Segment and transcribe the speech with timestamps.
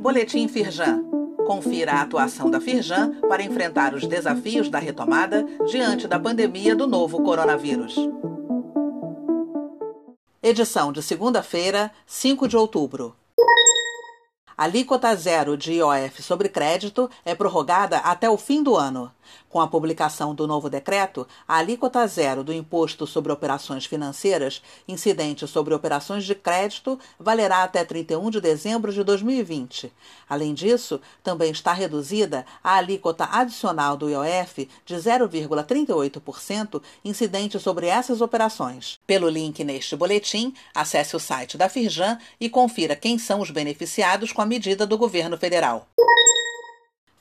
[0.00, 1.04] Boletim Firjan.
[1.46, 6.86] Confira a atuação da Firjan para enfrentar os desafios da retomada diante da pandemia do
[6.86, 7.96] novo coronavírus.
[10.42, 13.14] Edição de segunda-feira, 5 de outubro.
[14.56, 19.12] A alíquota zero de IOF sobre crédito é prorrogada até o fim do ano.
[19.48, 25.46] Com a publicação do novo decreto, a alíquota zero do Imposto sobre Operações Financeiras incidente
[25.46, 29.92] sobre operações de crédito valerá até 31 de dezembro de 2020.
[30.28, 38.20] Além disso, também está reduzida a alíquota adicional do IOF de 0,38% incidente sobre essas
[38.20, 38.98] operações.
[39.06, 44.32] Pelo link neste boletim, acesse o site da Firjan e confira quem são os beneficiados
[44.32, 45.86] com a medida do governo federal.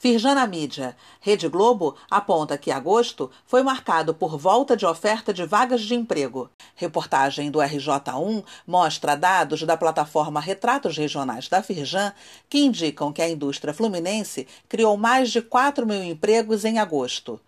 [0.06, 0.94] Firjana Mídia.
[1.20, 6.48] Rede Globo aponta que agosto foi marcado por volta de oferta de vagas de emprego.
[6.76, 12.14] Reportagem do RJ1 mostra dados da plataforma Retratos Regionais da Firjan
[12.48, 17.42] que indicam que a indústria fluminense criou mais de 4 mil empregos em agosto.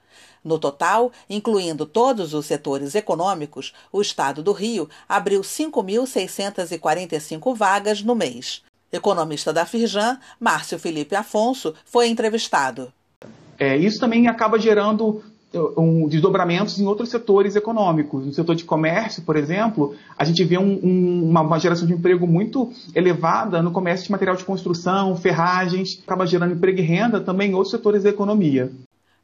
[0.44, 8.16] No total, incluindo todos os setores econômicos, o Estado do Rio abriu 5.645 vagas no
[8.16, 8.64] mês.
[8.92, 12.92] Economista da Firjan, Márcio Felipe Afonso, foi entrevistado.
[13.60, 18.26] É, isso também acaba gerando uh, um, desdobramentos em outros setores econômicos.
[18.26, 21.94] No setor de comércio, por exemplo, a gente vê um, um, uma, uma, geração de
[21.94, 27.20] emprego muito elevada no comércio de material de construção, ferragens, acaba gerando emprego e renda
[27.20, 28.72] também em outros setores da economia.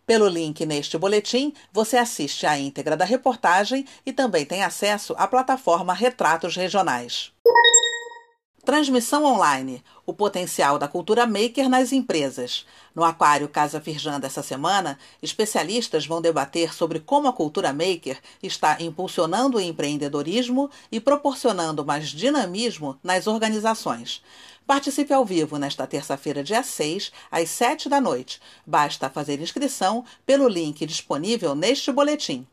[0.05, 5.27] Pelo link neste boletim, você assiste à íntegra da reportagem e também tem acesso à
[5.27, 7.32] plataforma Retratos Regionais.
[8.65, 12.65] Transmissão online: o potencial da cultura maker nas empresas.
[12.95, 18.81] No Aquário Casa Firjan dessa semana, especialistas vão debater sobre como a cultura maker está
[18.81, 24.23] impulsionando o empreendedorismo e proporcionando mais dinamismo nas organizações.
[24.65, 28.39] Participe ao vivo nesta terça-feira, dia 6, às 7 da noite.
[28.65, 32.47] Basta fazer inscrição pelo link disponível neste boletim.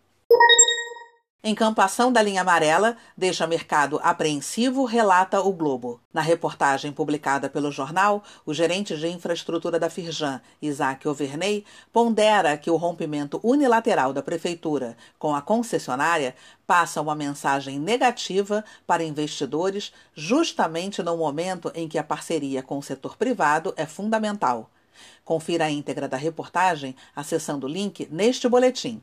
[1.42, 5.98] Encampação da linha amarela deixa mercado apreensivo, relata o Globo.
[6.12, 12.70] Na reportagem publicada pelo jornal, o gerente de infraestrutura da Firjan, Isaac Overney, pondera que
[12.70, 16.36] o rompimento unilateral da prefeitura com a concessionária
[16.66, 22.82] passa uma mensagem negativa para investidores justamente no momento em que a parceria com o
[22.82, 24.68] setor privado é fundamental.
[25.24, 29.02] Confira a íntegra da reportagem acessando o link neste boletim.